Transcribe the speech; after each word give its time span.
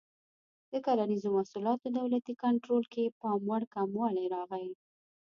د 0.71 0.73
کرنیزو 0.85 1.29
محصولاتو 1.35 1.87
دولتي 1.99 2.33
کنټرول 2.43 2.83
کې 2.93 3.13
پاموړ 3.21 3.61
کموالی 3.75 4.25
راغی. 4.35 4.67